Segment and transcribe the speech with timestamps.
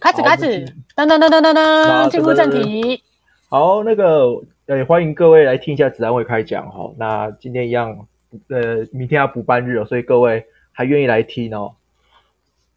[0.00, 0.64] 开始开始，
[0.96, 3.02] 噔噔噔噔噔噔，进入正题。
[3.48, 6.92] 好，那个呃，欢迎各位来听一下子安会开讲哈。
[6.98, 8.06] 那今天一样，
[8.48, 11.72] 呃，明天要补班日哦，所以各位还愿意来听哦。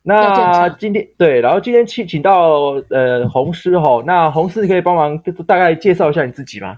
[0.03, 6.77] 那今天对，然后今天请请到呃红师哈，那红师你可以帮忙大概介绍一下你自己吗？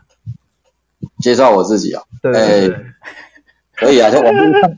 [1.22, 2.02] 介绍我自己啊？
[2.22, 2.78] 对，对，对，对。
[3.76, 4.72] 可以啊，在网络上，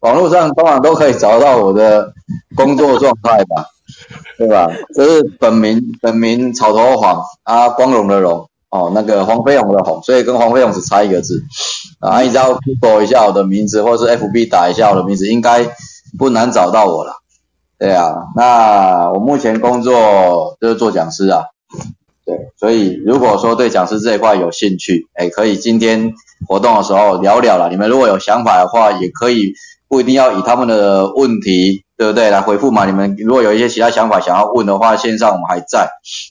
[0.00, 2.12] 网络上当然都可以找到我的
[2.56, 3.64] 工作状态吧，
[4.38, 4.68] 对吧？
[4.94, 11.42] 这是本名，本名草头黄啊，光荣的荣哦，那个黄飞鸿的鸿，所以跟黄飞鸿只差一个字
[12.00, 12.20] 啊。
[12.22, 15.66] 你只要 Google 一下我的名字，或是 FB 打一下我的名字，应该
[16.18, 17.14] 不难找到我了。
[17.78, 21.44] 对啊，那我目前工作就是做讲师啊。
[22.26, 26.12] 对，所以如果说对讲师这一块有兴趣，哎，可以今天
[26.46, 27.68] 活动的时候聊聊啦。
[27.70, 29.52] 你们如果有想法的话，也可以
[29.88, 32.86] 不一定要以他们的问题，对不对，来回复嘛。
[32.86, 35.86] 你们如果有一些其他想法想要问的话，线上我们还在，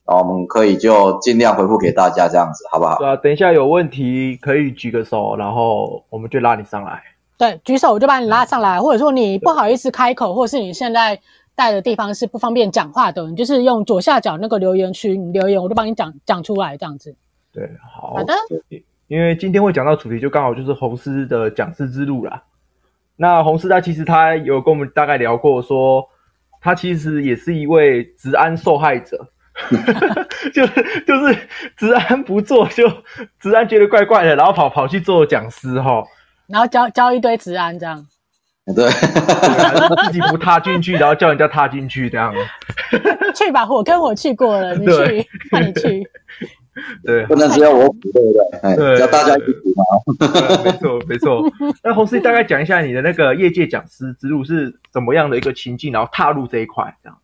[0.07, 2.97] 然后我们可以就尽量回复给大家，这样子好不好？
[2.97, 6.99] 对啊，等一下有问题可以举个手，然后我们就拉你上来。
[7.37, 11.19] 对，举手我就把你拉上来，或者说你不好意思开口，或者是你现在。
[11.59, 17.13] 在的地方是不方便讲话的，你就是用左下角那个留言区留言，我就帮你讲讲出来这样子。
[17.51, 18.33] 对，好，好的。
[19.07, 22.43] 因为今天会讲到主题，就刚好就是红师的讲师之路啦。
[23.21, 26.09] 那洪师大其实他有跟我们大概聊过说，说
[26.61, 29.27] 他其实也是一位职安受害者，
[30.55, 31.37] 就是就是
[31.75, 32.87] 职安不做，就
[33.41, 36.01] 职安觉得怪怪的，然后跑跑去做讲师哈，
[36.47, 38.07] 然后教教一堆职安这样。
[38.75, 38.87] 对，
[40.05, 42.31] 自己不踏进去，然后叫人家踏进去，这样。
[43.35, 46.07] 去吧，我跟我去过了，你去，那你去。
[47.03, 48.75] 对，不能只有我补，对不对？
[48.77, 50.63] 对，要大家一起补嘛。
[50.63, 51.43] 没错，没错。
[51.83, 57.17] 那洪师大概讲一下你的那个业界讲师之路是怎么样的一个情境，然后踏入这一块，这样。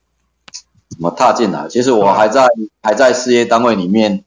[0.89, 1.67] 怎么踏进来？
[1.67, 2.45] 其实我还在
[2.81, 4.23] 还在事业单位里面，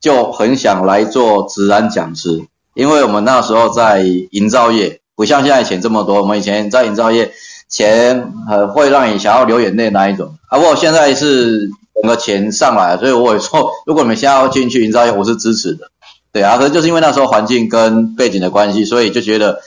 [0.00, 2.44] 就很想来做职安讲师，
[2.74, 5.00] 因为我们那时候在营造业。
[5.14, 7.30] 不像现在钱这么多，我们以前在营造业，
[7.68, 10.58] 钱呃会让你想要流眼泪那一种啊。
[10.58, 11.70] 不过现在是
[12.00, 15.90] 整个钱上来，所以我也说，如果你们现在要进去营造业， 我是支持的。
[16.32, 19.60] 对啊，可是就是因为那时候环境跟背景的关系，所以就觉得，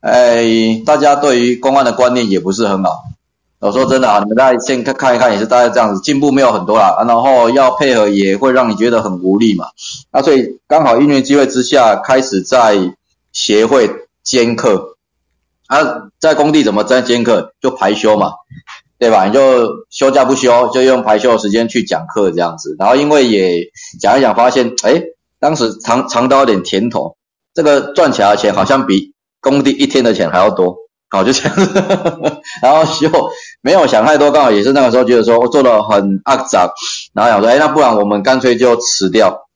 [0.00, 2.90] 哎，大家对于公安的观念也不是很好。
[3.58, 6.96] 我说真的啊，你们大家先看看一看，也是大概这样子，进步没有很多啦。
[7.06, 9.66] 然后要配合也会让你觉得很无力嘛。
[10.12, 12.76] 那所以刚好因缘机会之下，开始在
[13.32, 13.90] 协会
[14.22, 14.96] 兼课。
[15.68, 15.78] 啊，
[16.20, 17.52] 在工地怎么在兼课？
[17.60, 18.32] 就排休嘛，
[19.02, 19.26] 对吧？
[19.26, 22.76] 你就休假不休，就用排休的时间去讲课这样子。
[22.78, 23.60] 然后因为也
[24.00, 25.02] 讲一讲，发现哎，
[25.40, 27.16] 当时尝尝到一点甜头，
[27.52, 30.76] 这个赚起来的钱好像比工地一天的钱还要多。
[31.10, 31.82] 好，就这样子。
[32.62, 33.10] 然后就
[33.60, 36.70] 没有想太多，刚好也是那个时候觉得说我做的很肮脏，
[37.12, 39.48] 然后想说，哎，那不然我们干脆就辞掉，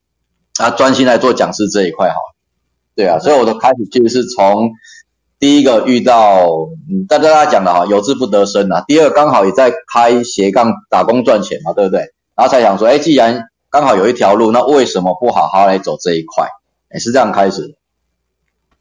[0.59, 2.34] 啊，专心来做讲师这一块好了。
[2.97, 4.73] 对啊，所以我的开始其实是从。
[5.39, 6.47] 第一个遇到，
[6.91, 8.83] 嗯，大家大家讲的哈，有志不得生啊。
[8.87, 12.01] 第二个刚好也在开斜杠打工赚钱嘛，对不对？
[12.35, 16.49] 然后才想说，哎，既然刚好有一条路，那为什么不好好来走这一块？
[16.93, 17.75] 也是这样开始的。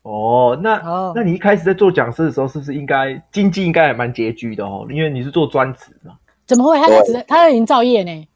[0.03, 4.85] 哦，那哦，那你一开始在做讲师的时候，是不是应该经济应该还蛮拮据的哦？
[4.89, 6.13] 因为你是做专职嘛。
[6.45, 6.79] 怎么会？
[6.79, 8.27] 他在他在营造业呢？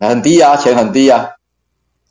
[0.00, 1.28] 很低啊，钱很低啊。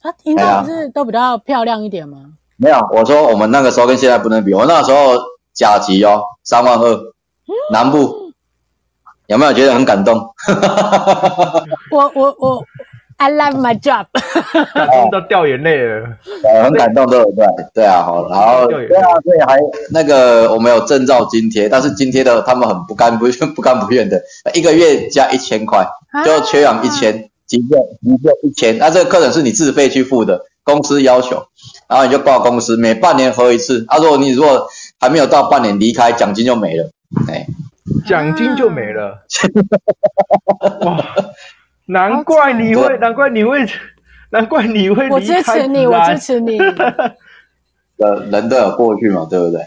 [0.01, 2.33] 他营造不是都比较漂亮一点吗？
[2.61, 4.53] 没有，我说我们那个时候跟现在不能比。
[4.53, 5.19] 我那个时候
[5.51, 6.99] 甲级哦，三万二，
[7.71, 8.31] 南部
[9.25, 10.15] 有没有觉得很感动？
[11.89, 12.63] 我我我
[13.17, 14.05] ，I love my job，
[14.75, 16.07] 感动到掉眼泪了，
[16.43, 17.45] 呃，很感动，对不对？
[17.73, 19.59] 对啊，好，然后对啊，对，还
[19.91, 24.21] 那个我们有证照津贴，但是津贴的他们很不甘不 不甘不愿的，
[24.53, 25.83] 一个月加一千块，
[26.23, 30.45] 就缺氧一千，急救急救一千，那这个课程是你自费去付的。
[30.63, 31.43] 公司要求，
[31.91, 33.83] 然后你就报公司，每半年核一次。
[33.83, 34.65] 他、啊、说你如果
[34.97, 36.89] 还没有到半年离开，奖金就没了。
[37.27, 37.45] 哎，
[38.07, 39.25] 奖金就没了。
[40.85, 41.05] 哇，
[41.87, 43.67] 难怪你会，难怪你会，
[44.29, 45.15] 难怪你会离开。
[45.15, 46.57] 我支持你，我支持你。
[47.97, 49.61] 呃，人都有过去嘛，对不对？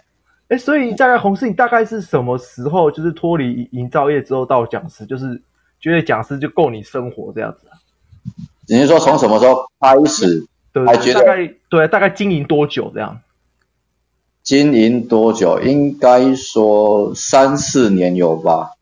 [0.49, 5.43] 哎，所以大概红师，你大概是什么时候就是脱离营造业之后到讲师，就是
[5.79, 7.77] 觉得讲师就够你生活这样子啊？
[8.67, 10.47] 你是说从什么时候开始？
[10.75, 13.21] 对，还觉得大概对，大概经营多久这样？
[14.43, 15.59] 经营多久？
[15.63, 18.73] 应该说三四年有吧。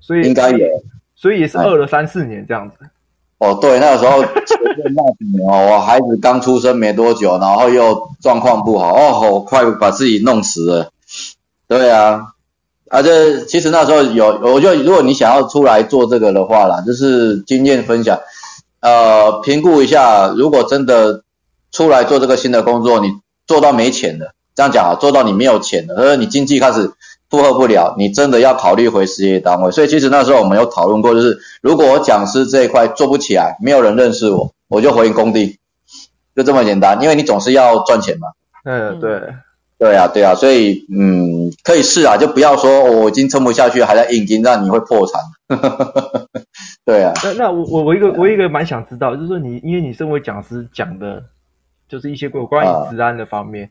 [0.00, 0.66] 所以应该有，
[1.14, 2.88] 所以也是饿了三四年这样子。
[3.36, 10.90] 哦，对，那个时候那几年哦，我孩子刚出生没多久，然后又状况不好，哦，我快把自己弄死了。
[11.68, 12.32] 对啊，
[12.88, 18.18] 啊，这其实那时候有，我就如果你想要出来做这个的话啦，就是经验分享，
[18.80, 21.22] 呃，评估一下，如果真的
[21.72, 23.08] 出来做这个新的工作，你
[23.46, 26.92] 做到没钱了，这样讲啊，做到你没有钱了，而你经济开始
[27.28, 29.70] 负荷不了，你真的要考虑回事业单位。
[29.70, 35.58] 所以其实那时候我们有讨论过，就是如果我讲师这一块做不起来，没有人认识我，我就回工地，
[36.36, 38.28] 就这么简单，因为你总是要赚钱嘛。
[38.64, 39.20] 嗯，对。
[39.78, 45.20] 对啊，对啊，所以嗯，可以试啊，就不要说、哦、我已经撑不下去，还在硬撑，那你会破产。
[46.84, 51.22] 对啊，那那我我我一个我一个蛮想知道，就是说你因为你身为讲师讲的，
[51.88, 53.70] 就是一些关关于治安的方面，啊、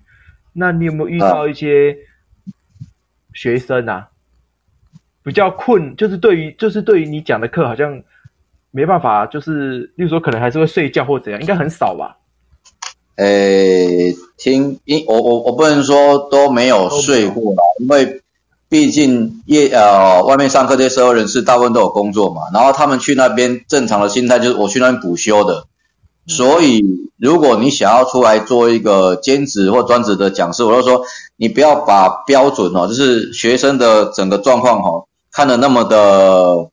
[0.54, 1.98] 那你有没有遇到一些
[3.33, 4.07] 学生啊，啊
[5.24, 8.01] 比较困，就是对于就是对于你讲的课好像
[8.71, 12.18] 没办法，就是例如说可能还是会睡觉或怎样，应该很少吧？
[13.17, 18.21] 诶，听，因我我我不能说都没有睡过啦，因为
[18.69, 25.65] 毕竟业呃外面上课这些社会人士大部分都有工作嘛，然后他们去那边正常的心态就是我去那边补修的，
[26.27, 26.83] 所以
[27.17, 31.01] 如果你想要出来做一个兼职或专职的讲师，我就说
[31.37, 36.69] 你不要把标准哦，就是学生的整个状况哦看得那么的。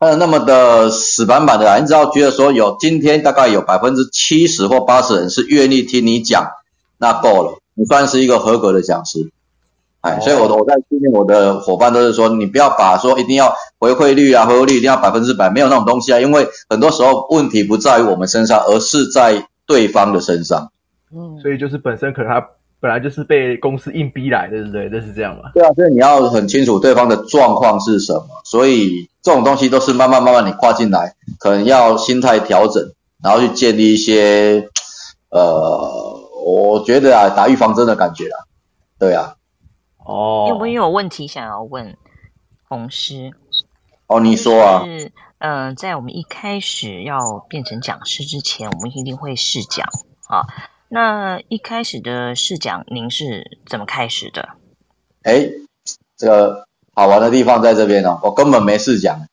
[0.00, 6.42] 呃，那么的死板板的啦，你只要觉得说有今天大概有百分之七十或八十人是愿意听你讲，
[6.96, 9.30] 那够了，你算是一个合格的讲师。
[10.00, 20.72] 哎，所以我我在训练我的伙伴都是说，你不要把说一定要回馈率啊，回馈率一定要百分之百，没有那种东西啊，因为很多时候问题不在于我们身上，而是在对方的身上。
[21.14, 22.42] 嗯，所以就是本身可能他。
[22.82, 24.88] 本来就是被公司硬逼来的，对不对？
[24.88, 25.50] 就是这样嘛。
[25.52, 28.24] 对啊，所以你要很清楚对方的状况是什么。
[28.46, 32.82] 所以这种东西都是慢慢慢慢你跨进来，可能要心态调整，
[33.22, 34.68] 然后去建立一些，
[35.28, 38.44] 呃，我觉得啊，打预防针的感觉啊。
[38.98, 39.36] 对啊。
[40.04, 40.46] 哦。
[40.48, 41.96] 有没有问题想要问
[42.68, 43.32] 红师？
[44.06, 44.84] 哦，你说啊。
[44.84, 49.86] 是，嗯、呃，在我们一开始要变成讲师之前，我们一定会试讲
[50.28, 50.46] 啊。
[50.88, 54.48] 那一开始的试讲，您是怎么开始的？
[55.22, 55.48] 哎，
[56.16, 59.26] 这个好玩的地方在这边哦，我根本没试讲，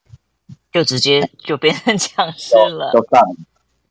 [0.72, 2.92] 就直接就变成讲师了。
[2.94, 3.22] 就上，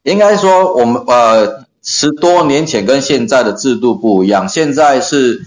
[0.03, 5.47] 应该说我们呃十多年前跟现在的制度不一样，现在是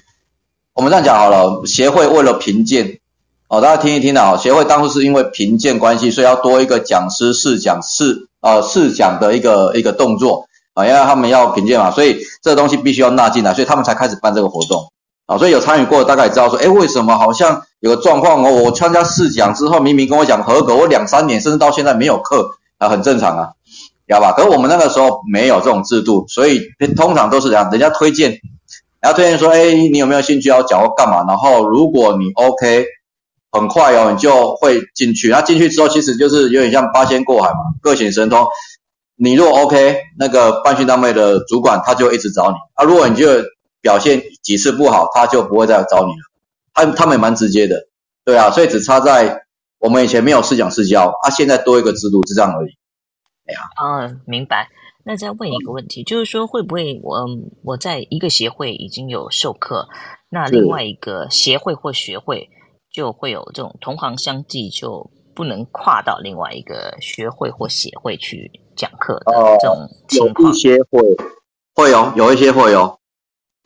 [0.73, 2.99] 我们这样讲好了，协会为了评鉴
[3.47, 10.45] 哦，大家听一听啊，协会当初是因为评鉴关系，所以要多一个讲师试讲试呃试讲的一个一个动作。
[10.75, 14.89] 啊，因为他们要评鉴嘛，所以这个东西必须要纳进来，所以他们才开始办这个活动
[15.29, 15.37] 啊。
[15.37, 18.51] 所以有参与过的大概也知道说，哎，为什么好像有个状况哦？
[18.63, 22.49] 我参加试讲之后，明明跟我讲合格，我两三年甚至到现在没有课
[22.79, 23.49] 啊，很正常啊，
[24.07, 24.33] 知道吧？
[24.35, 26.61] 可是我们那个时候没有这种制度，所以
[26.97, 28.39] 通常都是这样，人家推荐，
[28.99, 31.23] 然后推荐说，哎，你有没有兴趣要讲或干嘛？
[31.27, 32.85] 然后如果你 OK，
[33.51, 35.29] 很快哦，你就会进去。
[35.29, 38.45] 那进去之后，其实就是有点像八仙过海嘛，各显神通。
[39.15, 42.83] 你如果 OK，那个办训单位的主管他就一直找你啊。
[42.85, 43.27] 如果你就
[43.81, 46.19] 表现几次不好，他就不会再找你了。
[46.73, 47.87] 他他们也蛮直接的，
[48.25, 49.43] 对啊，所以只差在
[49.79, 52.69] 我们以前没有试讲试教啊，现在多一个制度，就这样而已。
[53.45, 54.69] 哎呀，嗯，明白。
[55.05, 57.25] 那再问一个问题，就是说会不会我
[57.63, 59.87] 我在一个协会已经有授课，
[60.29, 62.49] 那另外一个协会或学会
[62.93, 68.51] 就会有这种同行相忌，就不能跨到另外一个学会或协会去？
[68.79, 71.01] 讲课的这种情况，有一些会
[71.75, 72.98] 会有，有一些会有，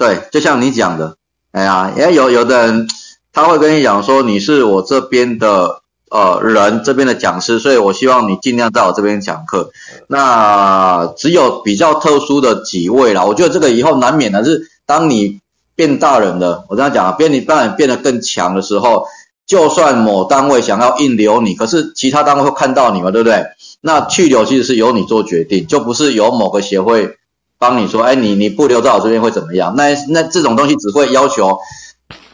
[0.03, 1.15] 对，就像你讲的，
[1.53, 2.89] 哎呀，也有有的人
[3.31, 5.81] 他会跟你讲说，你是我这边的
[6.11, 9.71] 呃人，这边的讲师，所以我希望你尽量在我这边讲课。
[10.07, 15.39] 那只有比较特殊的几位啦，我觉得这个以后难免的是，当你
[15.73, 19.05] 变大人了，我这样讲啊，变你当然变得更强的时候，
[19.47, 23.45] 就算某单位想要硬留你，可是其他单位会看到你嘛，对不对？
[23.79, 27.15] 那去留其实是由你做决定，就不是由某个协会
[27.63, 29.73] 帮你说，哎，你你不留在我这边会怎么样？
[29.77, 31.57] 那那这种东西只会要求，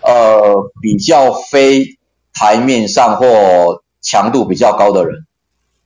[0.01, 1.85] 呃，比较非
[2.33, 5.25] 台面上或强度比较高的人。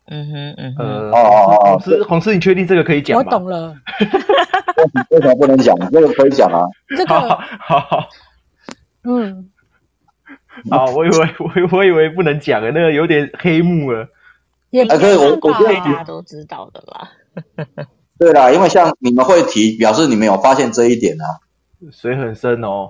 [0.05, 1.11] 嗯哼嗯哼。
[1.11, 3.23] 哦哦哦，洪师洪师，你确定这个可以讲吗？
[3.25, 3.75] 我懂了。
[5.09, 5.75] 为什么不能讲？
[5.91, 6.63] 这个可以讲啊。
[6.95, 7.13] 这个。
[7.13, 8.07] 好好。
[9.03, 9.49] 嗯。
[10.71, 14.07] 啊，我以为我我以为不能讲的，那个有点黑幕了。
[14.69, 17.09] 也可以，我我觉得大家都知道的啦。
[18.19, 21.25] 对啦，因为像你们会提，表示你们有发现这一点啊。
[21.91, 22.89] 水很深哦。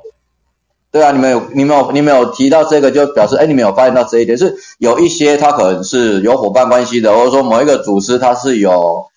[0.92, 9.08] 对啊，你们有你们有你们有提到这个，就表示哎，你们有发现到这一点，是有一些他可能是有伙伴关系的，或者说某一个组织他是有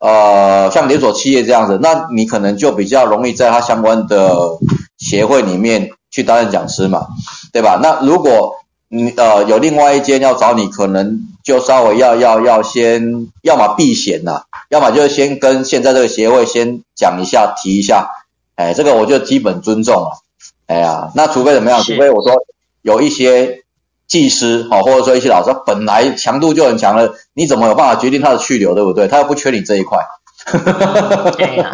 [0.00, 4.34] 呃像连锁企业这样子，那你可能就比较容易在他相关的
[4.98, 7.06] 协会里面去担任讲师嘛，
[7.52, 7.78] 对吧？
[7.80, 8.56] 那如果
[8.92, 18.10] 你呃有另外一间要找你，可能就稍微要要要先，要么避嫌呐，要么就是先跟现在这个协会先讲一下，提一下，
[18.56, 20.10] 哎，这个我就基本尊重了。
[20.66, 21.80] 哎呀，那除非怎么样？
[21.84, 22.34] 除非我说
[22.82, 23.62] 有一些
[24.08, 29.06] 技师哦，或者说一些老师本来强度就很强了，你怎么有办法决定他的去留，对不对？
[29.06, 30.00] 他又不缺你这一块。
[31.36, 31.70] 对 呀。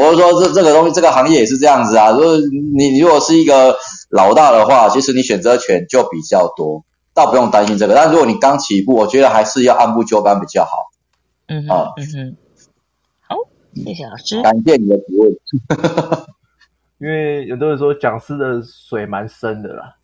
[0.00, 2.10] 我是说，这这个东西，这个行业也是这样子啊。
[2.12, 3.76] 就是你，你如果是一个
[4.08, 7.94] 老大的话，其实你选择权就比较多，倒不用担心这个。
[7.94, 10.70] 但如果你刚起步，我觉得还是要按部就班比较好。
[11.48, 12.36] 嗯哼啊，嗯哼。
[13.28, 13.36] 好，
[13.74, 14.40] 谢谢老师。
[14.40, 15.30] 感谢你的提问。
[16.98, 19.96] 因为有的人说讲师的水蛮深的啦。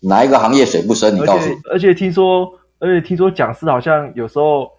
[0.00, 1.14] 哪一个行业水不深？
[1.14, 1.56] 你告诉我。
[1.70, 4.70] 而且听说，而且听说讲师好像有时候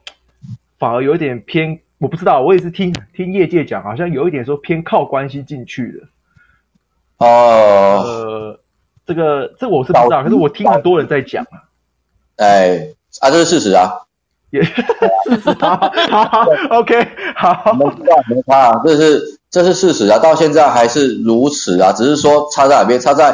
[0.80, 1.80] 反而有一点偏。
[2.04, 7.26] 我不知道，我也是听听业界讲，好像有一点说偏靠关系进去的。
[7.26, 8.60] 哦、呃，
[9.06, 11.64] 这个这个我是不知道，可是我听很多人在讲啊。
[12.36, 12.90] 哎，
[13.22, 13.90] 啊，这是事实啊，
[14.50, 14.62] 也
[15.24, 15.80] 事实啊。
[16.12, 17.08] 好，好，OK，
[17.38, 17.74] 好。
[17.74, 23.00] 没错，没错啊，这是这是事实啊，到现在还是如此啊，只是说差在哪边？
[23.00, 23.34] 差在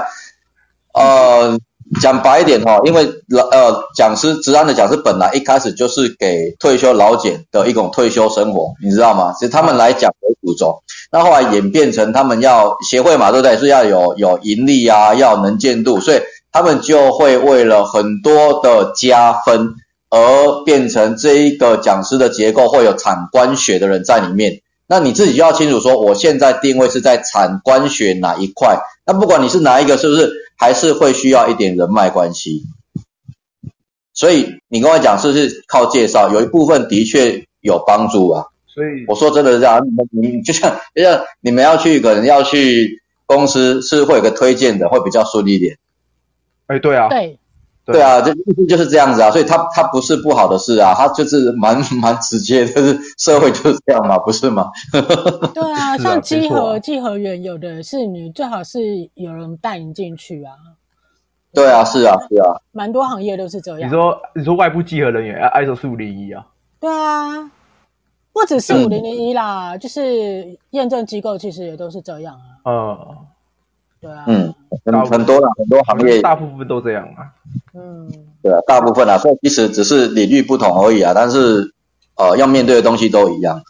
[0.94, 1.58] 呃。
[2.00, 3.04] 讲白一点哈，因为
[3.52, 9.34] 呃讲师职安的讲师本来一开始就是给退休老检的一种退休生活，你知道吗？
[9.34, 10.82] 其实他们来讲为主轴，
[11.12, 13.58] 那后来演变成他们要协会嘛，对不对？
[13.58, 19.74] 是要有有盈利啊，要能见度，所以他们就会为了很多的加分
[20.10, 24.62] 而变成这一个讲师的结构会有产官学的人在里面。
[24.88, 28.78] 那你自己就要清楚说，我现在定位是在产官学哪一块？
[29.06, 30.32] 那不管你是哪一个，是不是？
[30.60, 32.64] 还是会需要一点人脉关系，
[34.14, 36.30] 所以你跟我讲是不是靠介绍？
[36.30, 38.46] 有一部分的确有帮助啊。
[38.68, 45.78] 所以我说真的是这样，你们你就像 就像你们要去可能要去公司，是会有个推荐的，会比较顺利一点。
[46.68, 47.40] 哎，对啊，对，
[47.94, 48.34] 对啊，就
[48.68, 49.32] 就是这样子啊。
[49.32, 54.70] 所以它它不是不好的事啊，它就是蛮蛮直接，就是社会就是这样嘛， 不是吗？
[55.54, 58.80] 对啊，像稽核稽核员，有的是你最好是
[59.16, 60.54] 有人带你进去啊。
[61.52, 63.90] 对啊，是啊，是啊，蛮多行业都是这样。
[63.90, 66.46] 你说你说外部集合人员要 ISO 四五零一啊？
[66.80, 67.52] 对啊，
[68.32, 72.72] 不只是五零零一啦，嗯、就是验证机构其实也都是这样啊。
[72.72, 73.18] 嗯，
[74.02, 74.54] 对啊，嗯，
[74.86, 77.28] 很很多啦，很多行业大部分都这样啊。
[77.74, 78.10] 嗯，
[78.42, 81.74] 对啊，大部分啊，所以其实只是领域不同而已啊，但是
[82.16, 83.62] 呃，要面对的东西都一样。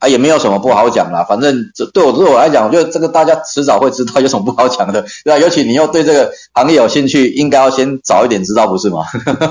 [0.00, 5.38] 啊，也没有什么不好讲啦，反正这对我对我来讲，我觉得这个大家迟早会知道有什么不好讲的， 对吧？
[5.38, 9.02] 尤其你又对这个行业有兴趣，应该要先早一点知道，不是吗？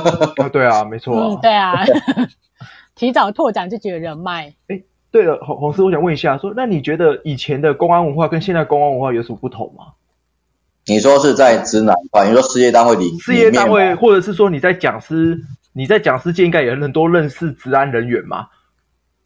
[0.51, 1.39] 对啊，没错、啊嗯。
[1.41, 1.73] 对啊，
[2.95, 4.53] 提早拓展自己的人脉。
[4.67, 4.79] 哎，
[5.11, 9.85] 对了，洪洪师，我想问一下，说那你觉得以前的公安文化跟现在公安文化有什么不同吗？
[10.85, 12.27] 你说是在职哪一块？
[12.27, 15.39] 你说事业单位里，事业单位，或者是说你在讲师，
[15.73, 18.47] 你在讲师界应该有很多认识治安人员嘛？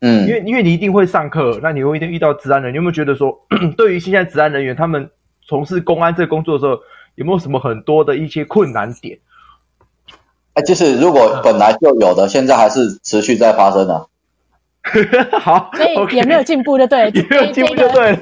[0.02, 5.10] 嗯，因为因为你一定会上课，那你会一定遇到治安人，你有没有觉得说， 对于现在治安人员，他们
[5.48, 6.80] 从事公安这个工作的时候，
[7.16, 9.18] 有没有什么很多的一些困难点？
[10.54, 14.06] 哎，就是如果本来就有的，嗯、现在还是持续在发生的、啊。
[15.42, 18.18] 好，所以也没有进步，就对，也没有进步，就对。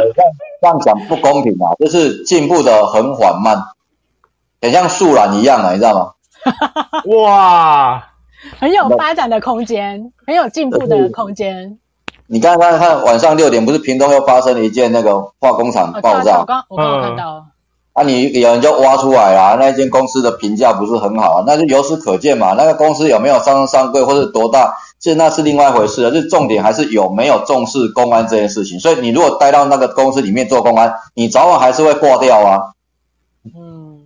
[0.00, 3.56] 这样这样讲不公平啊，就是进步的很缓慢，
[4.60, 6.12] 很像树懒一样啊，你知道吗？
[7.16, 8.08] 哇！
[8.60, 11.78] 很有发展的空间，很有进步的空间。
[12.28, 16.38] 你刚刚看晚上六点，不是屏东又发生了一件那个化工厂爆炸？
[16.40, 17.46] 我刚我刚看到。
[17.96, 22.52] 嗯、啊，你有人就挖出来啦，那间公司的评价不是很好啊，那就由此可见嘛。
[22.52, 26.10] 那个公司有没有上市上柜或者多大，其实那是另外一回事了。
[26.10, 28.78] 就重点还是有没有重视公安这件事情。
[28.78, 32.60] 所以你如果待到那个公司里面做公安，你早晚还是会挂掉啊。
[33.44, 34.02] 嗯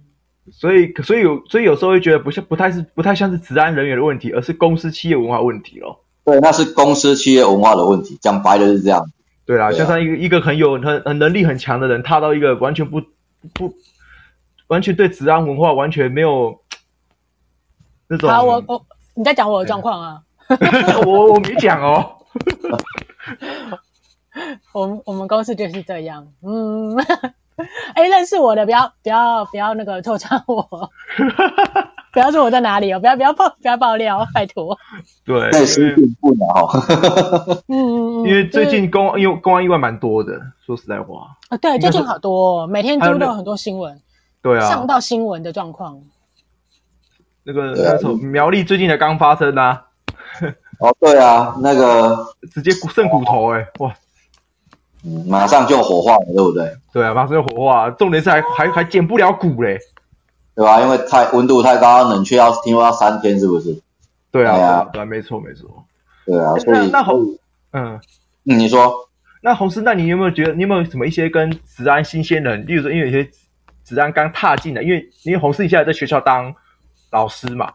[0.52, 6.00] 所以，所以有，所以有时候会觉得不像，不太是，不太像是治安人员的问题，而是公司企业文化问题咯。
[6.24, 9.02] 对，那是公司企业文化的问题，讲白了是这样。
[9.46, 13.00] 对啦，就像一个一个很有很很能力很强的人，踏到一个完全不
[13.54, 13.72] 不
[14.68, 16.60] 完全对治安文化完全没有
[18.08, 18.30] 那种。
[18.30, 20.22] 好，我我你在讲我的状况啊？
[21.06, 22.16] 我我没讲哦。
[24.72, 26.96] 我们我们公司就是这样，嗯。
[27.94, 30.90] 哎，认识我的不要不要不要那个偷查我，
[32.12, 34.76] 不要说我在哪里哦，不要不要爆不要爆料，拜托。
[35.24, 37.62] 对，但是进步的哈。
[37.68, 41.36] 嗯，因为最近公因为公安意外蛮多的，说实在话。
[41.48, 44.00] 啊，对，最近好多，每天几乎都有很多新闻。
[44.42, 44.68] 对啊。
[44.68, 46.00] 上到新闻的状况。
[47.44, 49.86] 那个那时候苗栗最近才刚发生啊。
[50.80, 52.18] 哦，对啊，那个
[52.52, 53.94] 直接剩骨头哎，哇！
[55.26, 56.70] 马上就火化了，对不对？
[56.92, 59.78] 对啊，马上就火化，重点是还还还捡不了骨嘞。
[60.54, 60.80] 对吧？
[60.80, 63.80] 因为太温度太高，冷却要听说要三天，是不是？
[64.30, 65.84] 对啊，对啊对啊，没错没错。
[66.26, 67.22] 对啊，所以那那洪，
[67.72, 67.98] 嗯
[68.44, 68.92] 嗯，你说，
[69.42, 73.28] 那红师，那你有没有觉得，你有没有什么一些跟职安新鲜人，例如说，因为有些
[73.84, 76.54] 职安刚踏进来，因为因为红师你现在在学校当
[77.10, 77.72] 老师嘛，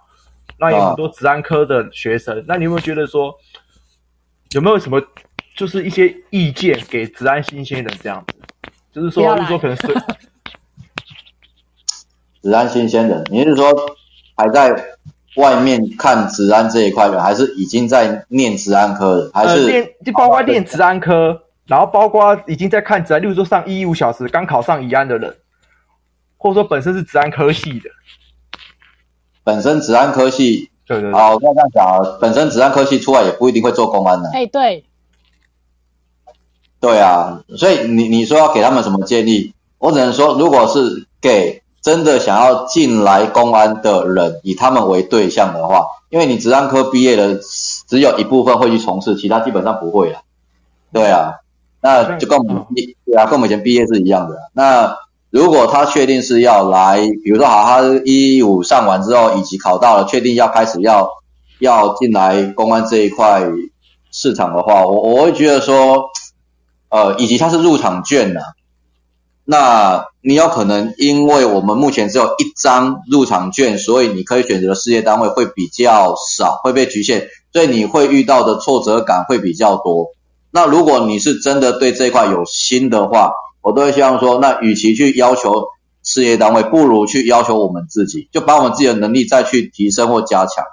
[0.58, 3.34] 那有很多职安科的学生，啊、那你有没有觉得说，
[4.52, 5.02] 有没有什么
[5.56, 8.72] 就是一些意见给职安新鲜人这样子？
[8.94, 9.88] 就是说，就是说可能是
[12.46, 13.74] 职安新鲜人，你是说
[14.38, 14.74] 还在？
[15.36, 25.36] 外面看职安这一块的，还是已经在念职安科的，还是、呃、就包括念职安科，然后包括已经在看职安，例如说上一一五小时刚考上宜安的人，
[26.38, 27.90] 或者说本身是职安科系的，
[29.44, 34.86] 本身职安科系，对对对，好，我这样讲，本身职安科系出来也不一定会做公安的，哎，对，
[36.80, 39.54] 对啊，所以你你说要给他们什么建议？
[39.80, 41.62] 我只能说，如果是给。
[41.86, 47.40] 真的想要进来公安的人，以他们为对象的话，因为你职安科毕业的
[47.88, 50.22] 只有一部分会去从事，其他基本上不会了。
[50.92, 51.34] 对啊，
[51.82, 54.36] 那就跟我们毕对啊，跟我们以前毕业是一样的。
[54.54, 54.98] 那
[55.30, 61.08] 如果他确定是要来，比如说好，他一五上完之后，以及考到了，确定要开始要
[61.60, 63.44] 要进来公安这一块
[64.12, 66.10] 市场的话，我我会觉得说，
[66.90, 68.48] 呃，以及他是入场券呐、啊。
[69.48, 80.08] 那你有可能因为我们目前只有一张入场券，所以你可以选择的事业单位会比较少，会被局限，所以你会遇到的挫折感会比较多。
[80.50, 85.66] 那如果你是真的对这一块有心的话，我都会希望说，那与其去要求
[86.02, 90.66] 事业单位，不如去要求我们自己，就把我们自己的能力再去提升或加强，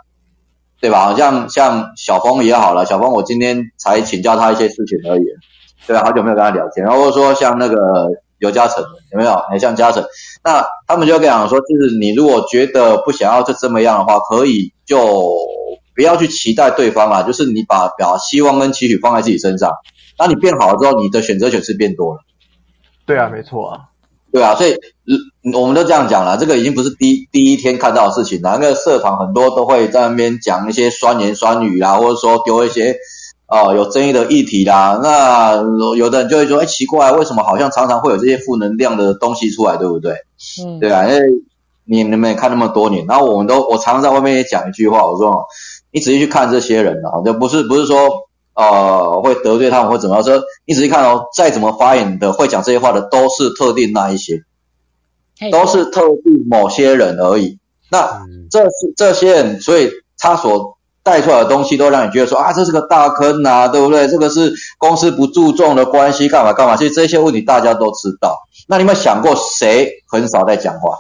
[0.81, 1.05] 对吧？
[1.05, 5.25] 好像像小峰也好了，小峰我今天才请教他一些事情而已，
[5.87, 7.77] 对啊，好久没有跟他聊天，然后说像那个。
[8.43, 8.83] 刘嘉诚
[9.13, 9.37] 有没有？
[9.49, 10.05] 很像加成，
[10.43, 15.33] 那他们就跟讲说，就是你如果觉得不想要就这么样的话，可以就
[15.95, 19.71] 不要去期待对方啦，就是你把把希望跟期许放在自己身上，
[20.17, 22.21] 当你变好了之后，你的选择权是变多了。
[23.07, 23.79] 对啊，没错啊，
[24.33, 24.77] 对啊，所以
[25.55, 28.59] 我们都这样讲了，这个已经不是第第一天看到的事情了。
[28.61, 32.97] 那个社团很多都会在那边讲一些酸言酸语啦，或者说丢一些。
[33.53, 35.57] 哦，有争议的议题啦，那
[35.95, 40.15] 有的人就会说，哎，奇怪，为什么好像常常会有这些负能量的东西出来，对不对？
[40.65, 41.21] 嗯，对啊，因为
[41.85, 45.45] 你你们也看那么多年，然后我们都，我常常在外面也讲一句话，我说，
[45.91, 48.09] 你仔细去看这些人啊，就不是不是说，
[48.55, 54.45] 呃，会得罪他们或怎么样，说你仔细看哦，再怎么发言的，会讲这些话的，都是特定那一些，
[55.51, 57.59] 都是特定某些人而已。
[57.91, 60.79] 那这是这些人，所以他所。
[61.03, 64.07] 带出来的东西都让你觉得说啊，这是个大坑呐、啊，对不对？
[64.09, 66.77] 这个是公司不注重的关系，干嘛干嘛？
[66.77, 68.47] 其实这些问题大家都知道。
[68.69, 70.99] 那你们想过谁很少在讲话，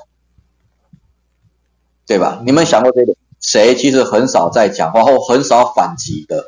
[2.07, 2.41] 对吧？
[2.45, 6.45] 你们想过这个谁其实很少在讲话或很少反击的？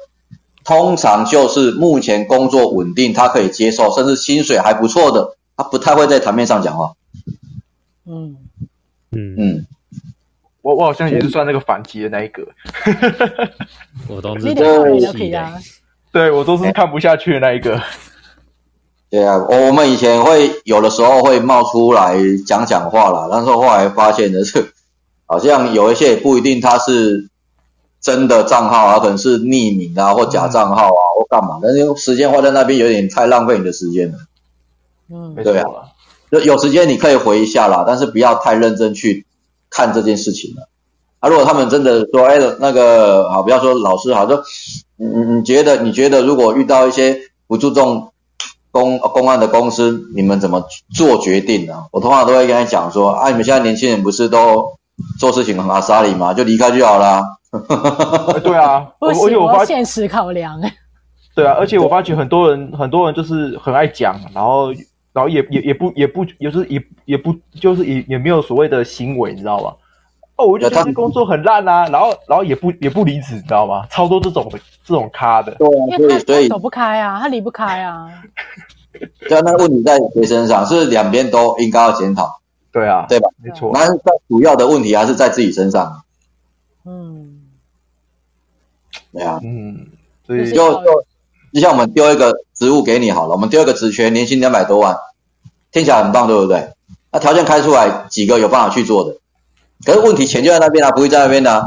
[0.64, 6.94] 通常就是目前工作稳定，他可以接受，甚至薪水还不错的，他不太会在台面上讲话。
[8.06, 8.36] 嗯
[9.12, 9.66] 嗯嗯。
[10.64, 12.42] 我我好像也是算那个反击的那一个，
[14.08, 14.54] 我都是
[16.10, 17.78] 对，我都是看不下去的那一个。
[19.10, 24.72] 对啊，我们以前会有的时候会冒出来讲讲话啦，但是后来发现的是，
[25.26, 27.28] 好像有一些也不一定他是
[28.00, 34.18] 真的账号啊，可能是匿名啊或假账号啊、嗯、或干嘛，但是时间花在那边有点太浪费你的时间了。
[35.10, 35.66] 嗯，对啊，
[36.32, 39.23] 就有时间你可以回一下啦，但是不要太认真去。
[39.76, 40.68] 看这件事情了，
[41.18, 44.40] 啊，如果他们真的说，哎，那个，好，不要说老师，好，说，
[44.96, 48.12] 你你你觉得，你觉得如果遇到一些不注重
[48.70, 51.86] 公公安的公司，你们怎么做决定呢？
[51.90, 54.78] 我通常都会跟他讲说，啊，你们现在年轻人不是都
[55.18, 56.32] 做事情很阿莎里吗？
[56.32, 57.24] 就离开就好啦。
[58.44, 60.60] 对啊， 我我有发现实考量。
[61.34, 64.72] 对啊，而且我发觉很多人很多人就是很爱讲，然后。
[65.14, 69.76] 然后也也也不也不，也是也也不就是也也没有所谓的行为，你知道吧？
[70.36, 73.86] 哦，我就觉得这工作很烂啊，然后然后也不也不离职，你知道吗？
[73.88, 78.10] 超多这种的这种咖的，对啊，因为他走不开啊，他离不开啊。
[79.28, 80.66] 对啊，那问题在谁身上？
[80.66, 82.40] 是两边都应该要检讨。
[82.72, 83.28] 对啊，对吧？
[83.40, 83.70] 没错。
[83.72, 86.02] 但是在主要的问题还是在自己身上。
[86.84, 87.40] 嗯。
[89.12, 89.38] 对啊。
[89.44, 89.86] 嗯。
[90.26, 91.04] 所以就就。
[91.54, 94.96] 就像我们丢一个职务给你好了，我们丢一个职权，年薪两百多万，
[95.70, 96.70] 听起来很棒，对不对？
[97.12, 99.16] 那条件开出来，几个有办法去做的？
[99.86, 101.64] 可是问题钱就在那边啊，不会在那边的，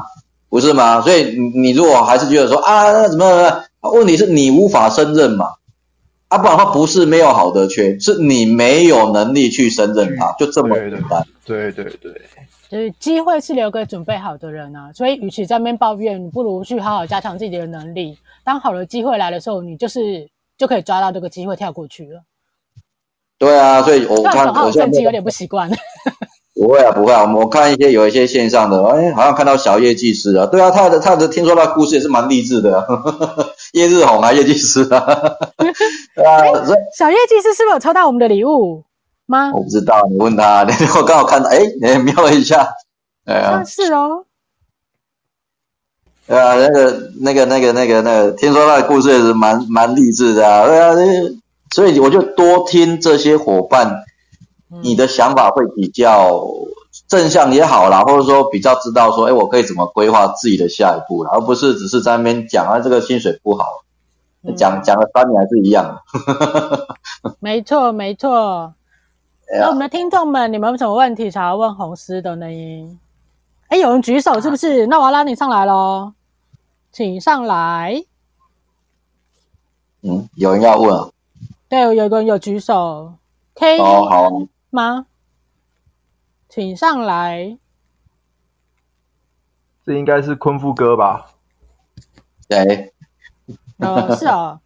[0.49, 0.99] 不是吗？
[0.99, 5.53] 所以你如果还是觉得说啊，那怎么怎么，问题是你无法胜任嘛？
[6.29, 11.25] 啊，不然的话不是没有好的缺，是你没有能力去胜任它，就这么简单。
[11.45, 12.21] 对对对，
[12.69, 18.17] 就是机会是留给准备好的人啊，所以与其在那边抱怨，你不如去好好加强自己的能力。
[18.43, 22.21] 当好的机会来的时候，你就是就可以抓到这个机会跳过去了。
[23.39, 25.69] 对啊，所以我看我现在有点不习惯。
[26.59, 35.05] 不会啊，不会啊，我看一些有一些线上的，哎，好像看到小叶技师啊，对啊，他的他的听说他故事也是蛮励志的，呵 呵叶日红啊，叶技师啊，
[36.17, 36.41] 对啊，
[36.97, 38.83] 小叶技师是不是有抽到我们的礼物
[39.27, 39.51] 吗？
[39.53, 40.65] 我不知道，你问他，
[40.97, 42.67] 我刚好看到，哎，你瞄了一下，
[43.25, 44.25] 哎呀，是哦，
[46.27, 50.93] 对啊，那个那个那个那个那个，听说他的故事也是蛮蛮励志的啊，对啊，
[51.71, 54.03] 所以我就多听这些伙伴。
[54.83, 56.43] 你的想法会比较
[57.07, 63.63] 正向也好啦，或者说比较知道说，哎，我可以怎么规划自己的下一步啦，而不是只是在那边讲啊，这个薪水不好，
[64.55, 66.01] 讲讲了三年还是一样。
[67.39, 68.73] 没错，没错。
[69.59, 72.45] 那我们的听众们，你们有什么问题想要问红师的呢？
[73.69, 74.87] 哎，有人举手是不是？
[74.87, 76.13] 那我要拉你上来喽，
[76.91, 78.03] 请上来。
[80.01, 81.09] 嗯，有人要问啊？
[81.69, 83.13] 对，有个人有举手，
[83.55, 83.79] 可以。
[83.79, 84.29] 哦，好。
[84.69, 85.05] 吗？
[86.49, 87.57] 请上来。
[89.85, 91.31] 这应该是坤富哥吧？
[92.49, 92.93] 对。
[93.85, 94.59] 呃，是哦。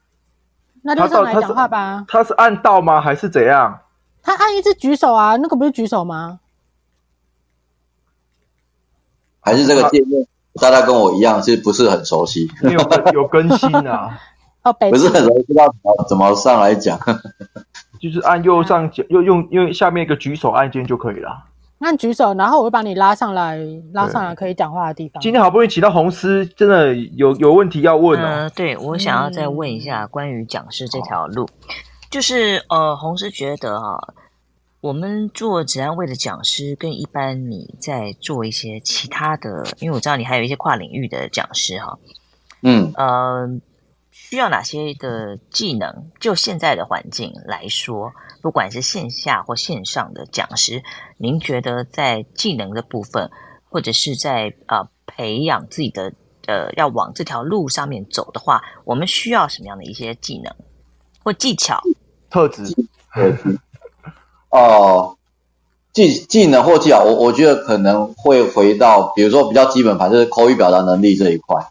[0.83, 2.05] 那就上来讲话吧。
[2.07, 2.99] 他是，他是按到吗？
[3.01, 3.81] 还是怎样？
[4.23, 6.39] 他按一直举手啊，那个不是举手吗？
[9.39, 10.27] 还是这个界面，
[10.61, 12.49] 大家跟我一样，是不是很熟悉？
[12.63, 14.19] 有有更新啊？
[14.63, 16.99] 哦，不是很熟悉，不知道怎么怎么上来讲。
[17.99, 21.45] 就是按右上角，又用用下面一个举手按键就可以了。
[21.81, 23.57] 按举手，然后我会把你拉上来，
[23.91, 25.19] 拉上来可以讲话的地方。
[25.21, 28.23] 今天好不容易请到红丝，真的有有问题要问哦。
[28.23, 31.73] 呃，对，我想要再问一下关于讲师这条路，嗯、
[32.09, 34.13] 就是呃，红丝觉得哈、啊，
[34.79, 41.97] 我们做治安卫的讲师，跟一般你在做一些其他的，因为我知道你还有一些跨领域的讲师哈、啊，
[42.61, 43.61] 嗯，呃。
[44.31, 46.09] 需要哪些的技能？
[46.21, 50.83] 就现在的环境来说，不管是线下或线上的讲师，
[51.17, 53.29] 您觉得在技能的部分，
[53.69, 56.13] 或者是在呃培养自己的
[56.47, 60.55] 呃要往这条路上面走的话，我们需要什么样的一些技能
[61.21, 61.81] 或技巧、
[62.29, 62.63] 特质？
[64.49, 65.17] 哦，
[65.91, 71.61] 技技能或技巧，我我觉得可能会回到，比如说比较基本盘，就是口语表达能力这一块。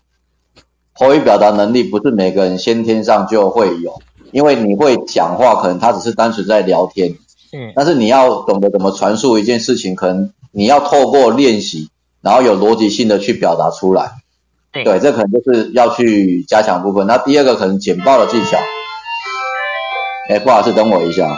[1.01, 7.17] 口语表达能力不是每个人先天上就会有，因为你会讲话，可能他只是单纯在聊天，
[7.55, 11.89] 嗯，但是你要懂得怎么传述一件事情，可能你要透过练习，
[12.21, 14.11] 然后有逻辑性的去表达出来，
[14.73, 17.07] 对，对，这可能就是要去加强部分。
[17.07, 18.59] 那第二个可能简报的技巧，
[20.29, 21.35] 哎，不好意思，等我一下，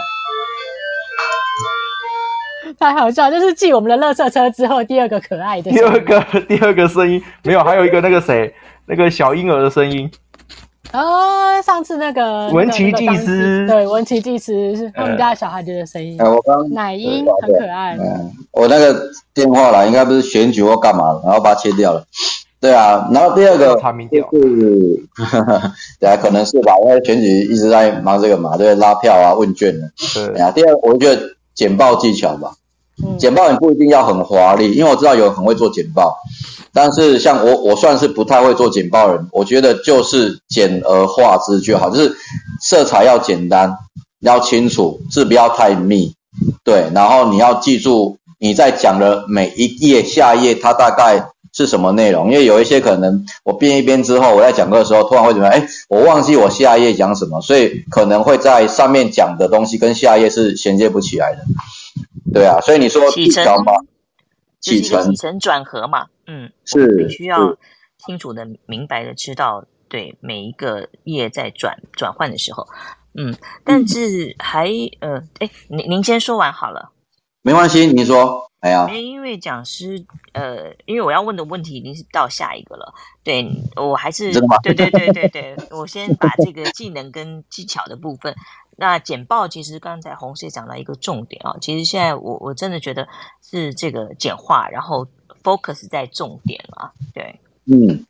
[2.79, 8.53] 太好笑，就是继我们的垃圾车之后第二个可爱的，第二个 第二个声音没有，还有一个那个谁。
[8.85, 10.11] 那个小婴儿的声音，
[10.93, 16.21] 哦，上次那个文琪技师，对，文琪技师是他们家小孩子的声音。
[16.21, 17.97] 哎，我刚奶音很可爱。
[17.97, 22.05] 嗯，我那个电话啦，应该不是选举或干嘛，然后把它切掉了。
[22.61, 25.01] 对啊，然后第二个就是，
[26.01, 29.89] 对啊，可能是吧，因为选举一直在忙这个嘛，对，拉票啊，问卷的。
[30.33, 31.23] 对啊，第二我觉得
[31.55, 32.53] 简报技巧吧，
[33.19, 36.17] 简报也不一定要很华丽，因为我知道有人很会做简报。
[36.75, 39.29] 但是像我，我算是不太会做简报人。
[39.31, 42.17] 我觉得就是简而化之就好，就是
[42.63, 43.77] 色彩要简单，
[44.21, 46.15] 要清楚，字不要太密，
[46.65, 46.91] 对。
[46.95, 55.55] 然后你要记住你在讲的每一页，下一页它大概是什么内容，因为有一些可能我编一编之后，我在讲课的时候突然会怎么样？
[55.55, 61.43] 哎，我忘记我下一页讲什么，所以可能会在上面讲的东西跟下一页是衔接不起来的。
[62.33, 63.73] 对啊，所以你说起承吗？
[64.61, 66.07] 起承转合嘛。
[66.27, 67.57] 嗯，是必须要
[67.99, 72.69] 清楚的、明白的知道，对每一个页在转转换的时候，
[73.15, 76.92] 嗯，但是还呃，哎，您您先说完好了，
[77.43, 88.35] 没关系，你说，哎呀，因为讲师，呃，因为我要问的问题已经是到下一个了，对我还是对对对对对，我先把这个技能跟技巧的部分，
[88.77, 93.07] 那简报其实刚才红丝也讲到一个重点啊，其实现在我我真的觉得
[93.43, 95.07] 是这个简化，然后。
[95.43, 98.07] focus 在重点了，对，嗯，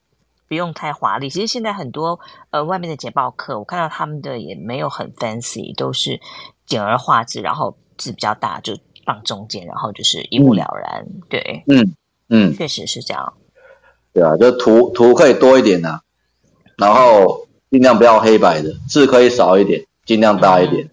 [0.49, 1.31] 不用太华丽。
[1.31, 6.21] 其实现在很多呃外面的简报课，我看到他们的也没有很 fancy，都是
[6.67, 11.05] 简而化之，然后字比较大，就放中间，然后就是一目了然。
[11.07, 11.95] 嗯、对，嗯
[12.29, 13.35] 嗯，确实是这样。
[14.13, 16.01] 对啊，就图图可以多一点呐、啊，
[16.77, 20.91] 然后尽量不要黑白的，字可以少一点，尽量大一点。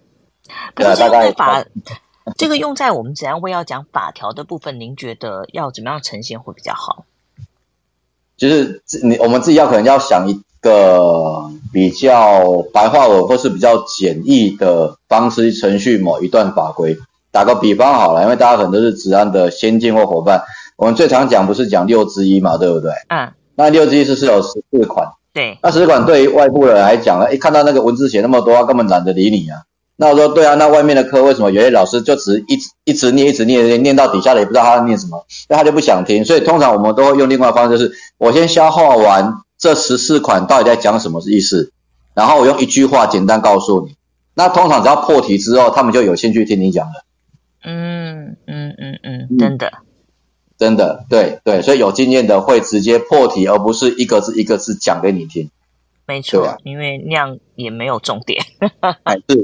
[0.74, 1.64] 可是这个法，
[2.36, 7.04] 这个用在我们怎样会要讲法条的部分，您觉得要怎么样呈现会比较好？
[8.36, 16.96] 就是你我们自己要可能要想一个比较白话文或是比较简易的方式程序某一段法规。
[17.32, 20.42] 打个比方好了，因为大家可能都是职安的先进或伙伴，
[20.76, 22.90] 我们最常讲不是讲六之一嘛，对不对？
[23.08, 23.32] 嗯。
[23.54, 25.06] 那六之一是是有十四款。
[25.32, 25.58] 对。
[25.62, 29.58] 那十四款对于外部人来讲呢，一看到那个文字写那么多，他根本懒得理你啊。
[29.96, 36.24] 那我说对啊，那外面的课为什么有些老师就只一直一直念一直念，念到底下的也不知道他在念什么，那他就不想听。
[36.24, 41.70] 所以通常我们都会用另外的方式，就是我先消化完这十四款到底在讲什么意思，
[42.14, 43.94] 然后我用一句话简单告诉你。
[44.34, 47.04] 那通常只要破题之后，他们就有兴趣听你讲了。
[47.62, 49.72] 嗯嗯嗯嗯，真的，
[50.58, 55.50] 真的，对对，所以有经验的会直接破题，而不是一个字一个字讲给你听。
[56.06, 58.42] 没错，啊、因为那样也没有重点。
[59.28, 59.36] 是，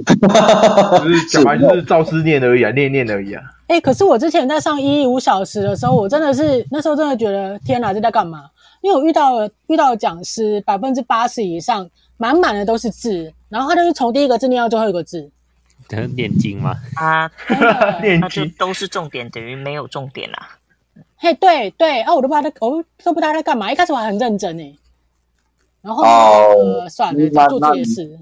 [1.05, 3.42] 就是讲完就是照字念而已啊，念念而已啊。
[3.68, 8.46] 哎、欸，可是我之前在上一一五小时的时候，我真的是那时候真的觉得天哪，这在干嘛？
[8.83, 15.31] 因为我遇到了遇到的讲师百分之八十以上满满的都是字，然后他就是从第一个字念到最后一个字。
[16.14, 16.74] 念经吗？
[16.96, 17.30] 啊，
[18.02, 20.48] 念经就都是重点，等于没有重点啦、啊。
[21.18, 23.72] 嘿，对对，啊，我都不知道他，我都不知道他在干嘛。
[23.72, 24.76] 一开始我还很认真诶，
[25.80, 28.18] 然后、哦、呃，算了，做这些事。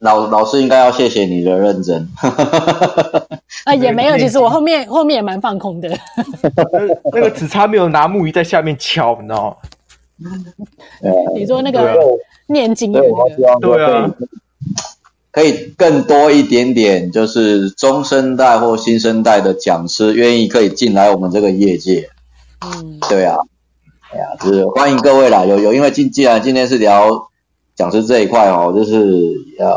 [0.00, 2.08] 老老师应该要谢谢你的认真。
[3.64, 5.88] 啊，也没有，其实我后面后面也蛮放空的。
[7.12, 9.58] 那个只差没有拿木鱼在下面敲，你知道
[10.18, 10.30] 吗？
[11.34, 11.96] 你说那个
[12.46, 14.10] 念经的那个，对啊。
[15.30, 22.08] 可以更多一点点，就是中生代或新生代的讲师愿意可以进来我们这个业界。
[22.60, 23.36] 嗯，对啊，
[24.10, 25.44] 哎呀，就是欢迎各位啦。
[25.44, 27.28] 有有，因为今既然今天是聊
[27.76, 28.96] 讲师这一块哦，就是
[29.60, 29.76] 呃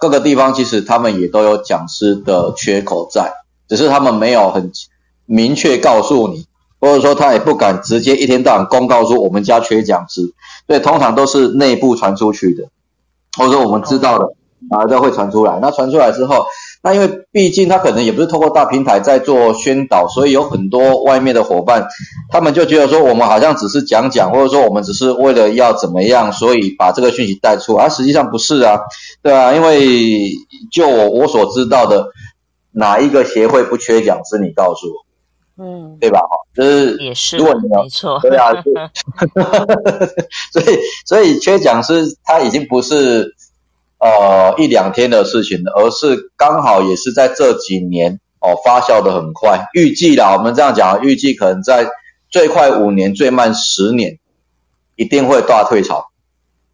[0.00, 3.32] 各个地方其实他们也都有讲师的缺口在，
[3.68, 4.70] 只是他们没有很
[5.24, 6.46] 明确告诉你，
[6.80, 10.34] 或者说他也不敢直接一天到晚公告说我们家缺讲师，
[10.66, 12.64] 所以通常都是内部传出去的，
[13.38, 14.34] 或者说我们知道的。
[14.70, 15.58] 啊，都会传出来。
[15.60, 16.44] 那传出来之后，
[16.82, 21.86] 那因为毕竟他可能也不是透过大平台在做宣导，所以有很多外面的伙伴，
[22.30, 27.84] 他们就觉得说我们好像只是讲讲，或者说我们只是为了要怎么样，所以把这个讯息带出来。
[27.84, 28.78] 而实际上不是啊，
[29.22, 30.30] 对啊，因为
[30.72, 32.06] 就我我所知道的，
[32.72, 34.38] 哪一个协会不缺讲师？
[34.38, 36.20] 你告诉我，嗯，对吧？
[36.20, 38.52] 哈，就是也是，如果你没错，对啊，
[40.52, 43.34] 所以所以缺讲师，他已经不是。
[43.98, 49.66] 呃，一两天的事情，而是刚好也是在这几年哦发酵的很快。
[49.74, 51.86] 预计啦，我们这样讲，预计可能在
[52.28, 54.18] 最快五年，最慢十年，
[54.96, 56.06] 一定会大退潮。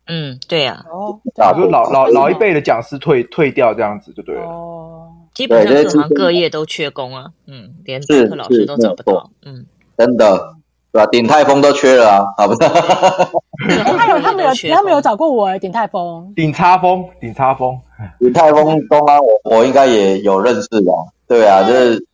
[0.07, 0.93] 嗯，对呀、啊。
[0.93, 4.43] 哦，啊，就老老老一辈的讲师退退掉这样子就对了。
[4.43, 7.27] 哦，基本上各行各业都缺工啊。
[7.47, 9.31] 嗯，连这个老师都找不到。
[9.45, 9.65] 嗯，
[9.97, 10.57] 真的。
[10.93, 11.07] 对吧？
[11.11, 12.55] 鼎泰丰都缺了啊，好不？
[13.97, 17.79] 他有他们有他们有找过我哎，鼎泰丰、鼎差丰、顶差丰、
[18.19, 20.93] 顶泰丰东安，我我应该也有认识的。
[21.27, 22.07] 对啊，就是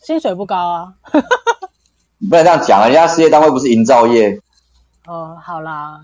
[0.00, 0.92] 薪水不高啊，
[2.30, 4.38] 不能这样讲啊，人家事业单位不是营造业。
[5.06, 6.00] 哦，好啦。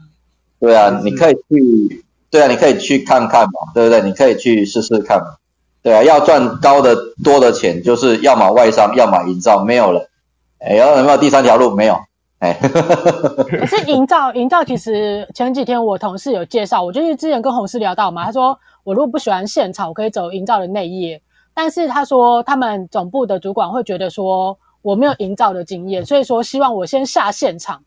[0.58, 4.02] 对啊，你可以去，对啊，你可以去看看嘛，对不对？
[4.02, 5.36] 你可以去试试看嘛。
[5.82, 10.10] 对啊，要赚高的多的钱，就是要么外商，要么营造，没有了。
[10.58, 11.74] 哎，有没有第三条路？
[11.74, 11.98] 没有。
[12.40, 21.20] 哎，可是营造营造，其实前几天我同事有介绍，我就是之前跟红师聊到嘛，他说我如果不喜欢现场，我可以走营造的内业，
[21.52, 27.84] 但是他说他们总部的主管会觉得说我没有营造的经验，所以说希望我先下现场，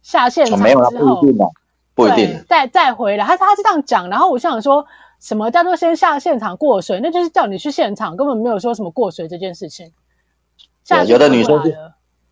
[0.00, 1.46] 下现场之后，不一定，
[1.94, 4.86] 不一定，再再回来，他他是这样讲，然后我想说
[5.20, 9.92] 什么叫做先下现场过水，那就是叫你去现场，根本没有说什么过水这件事情。
[10.84, 11.76] 下有的女生是。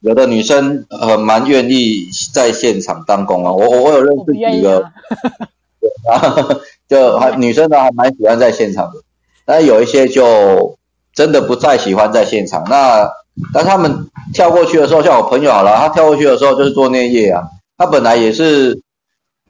[0.02, 4.82] 有的女生呃蛮愿意在现场当工啊，我我我有认识几个，
[6.10, 6.36] 啊、
[6.90, 9.00] 就还女生呢还蛮喜欢在现场的，
[9.46, 10.76] 但有一些就
[11.14, 12.64] 真的不再喜欢在现场。
[12.68, 13.08] 那
[13.54, 17.44] 当他们跳过去的时候，像我朋友好了，他跳过去的时候就是做内业啊，
[17.78, 18.82] 他本来也是，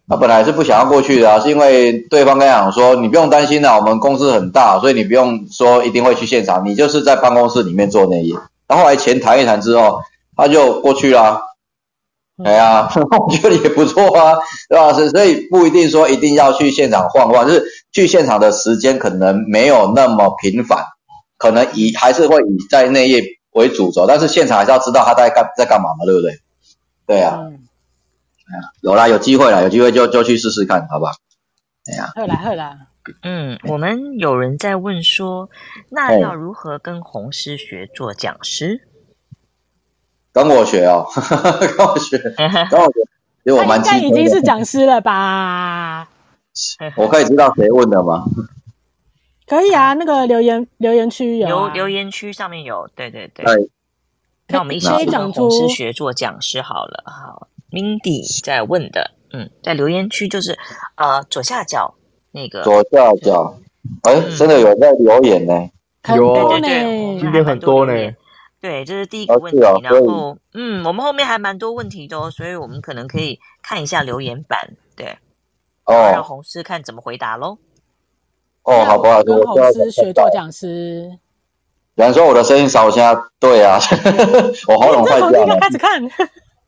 [0.06, 8.34] 他本来是不想要过去的啊，是因为对方跟他讲说，你不用担心啊，我们公司很大，所以你不用说一定会去现场，你就是在办公室里面做内业。
[8.68, 10.02] 然后后来钱谈一谈之后。
[10.42, 11.40] 他就过去了，
[12.44, 14.34] 哎呀， 我觉得也不错啊，
[14.68, 14.92] 对吧？
[14.92, 20.84] 所所以不一定说一定要去现场晃晃，就是去现场的时间可能没有那么频繁，
[21.38, 26.36] 可能以还是会以在内业为主轴，但是现场还是要知道他在干在干嘛嘛，对不对？
[27.06, 31.12] 对呀，哎呀，有啦，有机会啦，有机会就就去试试看，好不好？
[31.86, 32.76] 哎呀，会啦会啦，
[33.22, 35.48] 嗯，我们有人在问说，
[35.90, 38.88] 那要如何跟红师学做讲师？
[40.32, 41.06] 跟我学哦，
[41.76, 43.00] 跟我学，跟我学，
[43.44, 46.08] 因为我蛮应该已经是讲师了吧？
[46.96, 48.24] 我可以知道谁问的吗？
[49.46, 53.44] 可以啊，那个留言留言区有、啊，留留言区上面有，对对对。
[53.44, 53.70] 对
[54.48, 57.04] 那我们一起跟洪师学做讲师好了。
[57.06, 60.58] 好，Mindy 在问的，嗯，在留言区就是
[60.96, 61.94] 呃左下角
[62.32, 63.56] 那个左下角，
[64.02, 65.70] 哎、嗯，真的有在留言呢，
[66.14, 67.92] 有呢，今天很多呢。
[68.62, 75.18] 对，这是第一个问题，哦、然后嗯，我们后面还蛮多问题的哦，所以我们可能可以看一下留言板，对，
[75.84, 77.58] 哦，让红师看怎么回答喽。
[78.62, 79.20] 哦，好不好？
[79.24, 81.18] 跟红师学做讲师。
[81.96, 83.80] 有人说我的声音少声，对啊，
[84.68, 85.58] 我喉咙坏掉了。
[85.60, 86.06] 开始看，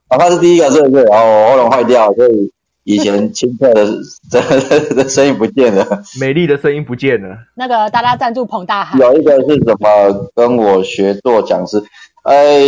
[0.08, 1.04] 啊，他是第一个，是不是？
[1.04, 2.52] 然后我喉咙坏掉，所以
[2.84, 7.36] 以前清澈的的声音不见了， 美丽的声音不见了。
[7.56, 10.30] 那个大家赞助彭大海，有一个是什么？
[10.34, 11.82] 跟我学做讲师。
[12.22, 12.62] 哎，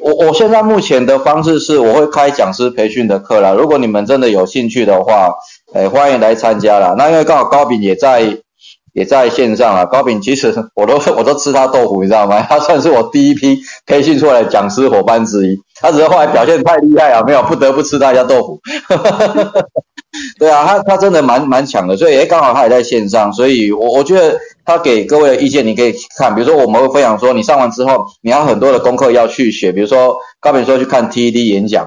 [0.00, 3.52] 我我现在目前的方式是，我会开讲师培训的课啦。
[3.52, 5.32] 如果你们真的有兴趣的话，
[5.74, 6.94] 哎，欢迎来参加啦。
[6.96, 8.38] 那因为刚好高饼也在。
[8.92, 12.42] 也在线上啊，高饼其实我都 我都吃他豆腐，你知道吗？
[12.42, 13.56] 他算是我第一批
[13.86, 15.56] 培训出来的讲师伙伴之一。
[15.80, 18.60] 他只是后来表现太厉害啊，没有不得不吃他家豆腐。
[20.40, 31.86] 对啊，他他真的蛮蛮强的，所以诶刚好他也在线上，所以我我觉得他给各位的意见你可以看，比如说我们会分享说，你上完之后你要很多的功课要去学，比如说高敏说去看 TED 演讲，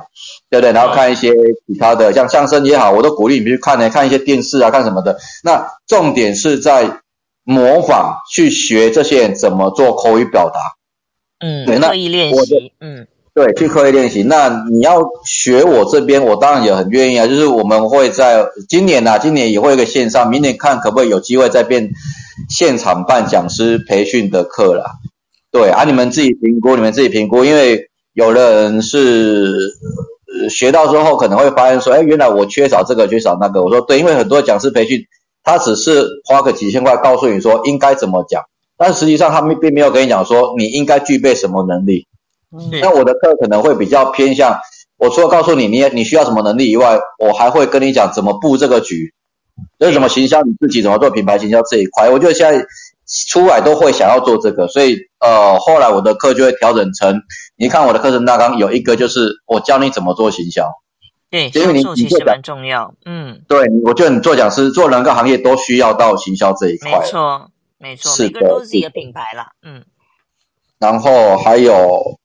[0.50, 0.72] 对不对？
[0.72, 1.34] 然后看一些
[1.68, 5.18] 其他的像相声也好，我都鼓励你去看呢，看一些电视啊，看什么的。
[5.44, 7.02] 那重点是在
[7.44, 10.60] 模仿去学这些人怎么做口语表达，
[11.46, 13.06] 嗯，对，刻意练习，嗯。
[13.36, 14.22] 对，去刻意练习。
[14.22, 17.26] 那你要学我这边，我当然也很愿意啊。
[17.26, 21.90] 就是我们会在今年啊，今年也会有个线上，明年看可不可以有机会再变
[22.48, 24.86] 现场办讲师培训的课啦。
[25.52, 29.52] 对啊，你们自己评估，你们自己评估，因为有的人是
[30.52, 33.64] 学到之后可能会发现说，哎，原来我缺少这个，缺少那个。
[33.64, 35.04] 我说对，因为很多讲师培训，
[35.44, 38.44] 他只是花个几千块告诉你说应该怎么讲，
[38.78, 42.06] 但实际上他们并没有跟你讲说你应该具备什么能力。
[42.82, 44.56] 那我的课可能会比较偏向，
[44.98, 49.14] 我除了告诉你你你需要什么能力以外，我还会跟你讲怎么布这个局，
[49.80, 52.10] 就是怎么行销你自己，怎么做品牌行销这一块。
[52.10, 52.64] 我觉得现在
[53.30, 57.22] 出来都会想要做这个，所以呃，后来我的课就会调整成，
[57.58, 60.70] 你看我的课程大纲有一个就是我教你怎么做行销，
[61.30, 69.84] 对，因为你其实蛮重要，嗯，对，我觉得你做讲师做任何行业都需要到行销这一块，没错，没错，是个人都是自己的品牌啦，嗯。
[70.80, 72.20] 然后还有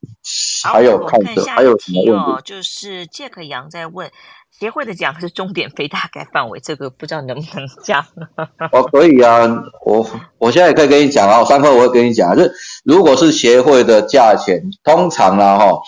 [0.63, 2.41] 还有看着还有什么问题？
[2.43, 4.11] 就是杰克杨在问
[4.51, 8.05] 协会的奖是终点费大概范围，这个不知道能不能讲？
[8.71, 9.47] 哦，可以啊，
[9.85, 10.05] 我
[10.37, 15.81] 我现在也可以跟你讲啊，我上课我会跟你讲，就是如果是协会的价钱，通常啊哈，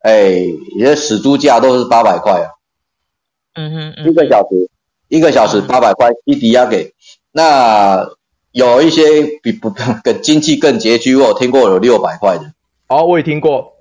[0.00, 0.42] 哎，
[0.76, 2.48] 你的死猪价都是八百块啊，
[3.54, 4.70] 嗯哼，嗯哼，一个小时
[5.08, 6.92] 一个小时八百块，一抵押给
[7.32, 8.06] 那。
[8.52, 12.52] 有一些比不更经济更拮据，我有听过有六百块的。
[12.86, 13.72] 哦，我也听过。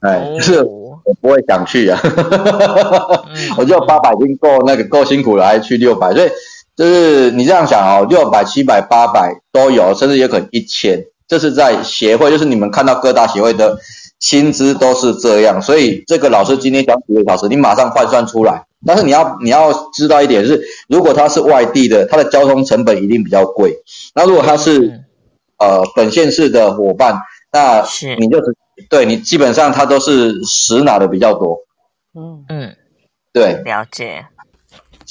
[0.00, 2.00] 哎，就是我不会想去啊。
[3.56, 6.28] 我就八百已经够那个够辛苦了，还去六百，所以
[6.76, 11.04] 就是你这样想哦，六百、七百、八百都有，甚至有可能一千。
[11.28, 13.76] 这是在协会，就是你们看到各大协会的
[14.20, 18.64] 薪资都是这样，所以这个老师今天讲几个小时，你马上换算出来。
[18.86, 23.74] 但是你要你要知道一点是，如果他是外地的，他的交通成本一定比较贵。
[24.14, 25.04] 那如果他是、嗯、
[25.58, 27.18] 呃本县市的伙伴，
[27.50, 27.82] 那
[28.20, 28.54] 你就是
[28.88, 31.58] 对你基本上他都是实拿的比较多。
[32.14, 32.76] 嗯嗯，
[33.32, 34.26] 对，了解。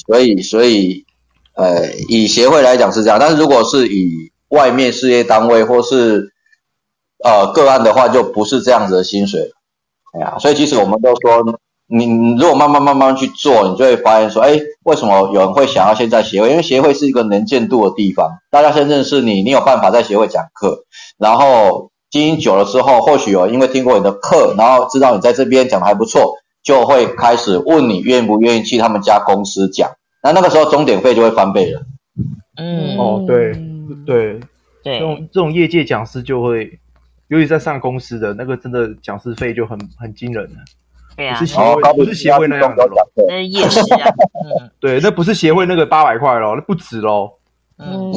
[0.07, 1.05] 所以所以
[1.55, 6.31] 呃以协会来讲是这样，但是如果是以外面事业单位或是
[7.23, 9.51] 呃个案的话，就不是这样子的薪水。
[10.13, 11.59] 哎呀，所以其实我们都说。
[11.87, 16.49] 你你如果慢慢慢慢去做，你就会发现说，哎，为什么有人会想要先在协会？
[16.49, 20.83] 因为协会是一个能见度的地方，大家先认识你，你有办法在协会讲课，
[21.19, 26.33] 然后经营久了之后，或许有因为听过你的课，然后知道你在这边讲的还不错，
[26.63, 29.89] 就会开始问你愿不愿意去他们家公司讲。
[30.23, 31.81] 那那个时候钟点费就会翻倍了。
[32.57, 33.51] 嗯，哦，对
[34.05, 34.39] 对
[34.83, 36.79] 对，这种这种业界讲师就会，
[37.27, 40.55] 尤其在上公司的那个，真的讲师费就很很惊人了。
[41.17, 42.97] 对啊，不是协会，不是协会那样的咯。
[43.27, 44.09] 那也是啊，
[44.61, 47.39] 嗯， 对，那不是协会那个八百块咯，那不止咯。
[47.77, 48.13] 嗯，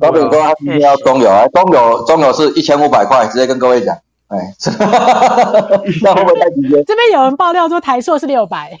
[0.00, 3.96] 高饼哥他今天要中油啊，中油中油是一千五百块，直接跟各位讲，
[4.26, 4.52] 哎？
[4.58, 4.70] 这
[6.96, 8.78] 边有人爆料说台硕是六百，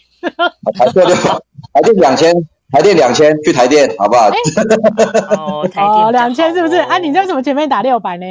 [0.76, 1.38] 台硕六百，
[1.72, 2.34] 还是两千
[2.72, 4.28] 台电两千，去台电好不好？
[5.36, 6.76] 哦，台电两千是不是？
[6.76, 8.24] 啊，你为什么前面打六百呢？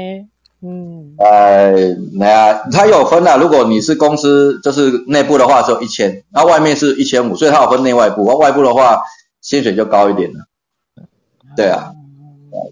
[0.62, 1.72] 嗯，呃，
[2.20, 3.38] 那啊，它有分的。
[3.38, 8.26] 如果你是公司，就是内部的话，只有一千，那外面是一千五，所以它有分内外部。
[8.26, 9.04] 外部的话，
[9.40, 10.40] 薪水就高一点了。
[11.58, 11.92] 对啊，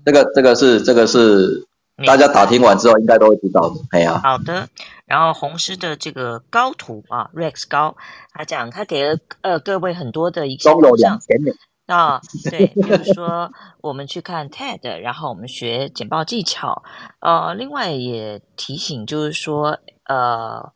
[0.05, 1.67] 这个这个是这个是
[2.05, 3.75] 大家打听完之后应该都会知道的。
[3.91, 4.69] 哎呀，好的。
[5.05, 7.95] 然后红师的这个高图啊，Rex 高，
[8.33, 11.38] 他讲他给了呃各位很多的一个有两千
[11.86, 12.19] 啊，
[12.49, 16.81] 对， 比如说我们去看 TED，然后我们学简报技巧，
[17.19, 19.77] 呃，另外也提醒就是说，
[20.07, 20.71] 呃，